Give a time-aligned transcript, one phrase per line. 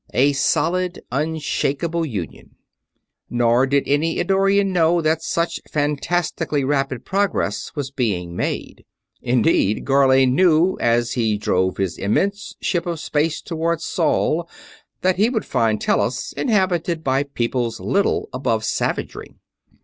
[0.15, 2.55] A solid, unshakeable union._
[3.31, 8.83] _Nor did any Eddorian know that such fantastically rapid progress was being made.
[9.21, 14.49] Indeed, Gharlane knew, as he drove his immense ship of space toward Sol,
[15.01, 19.35] that he would find Tellus inhabited by peoples little above savagery.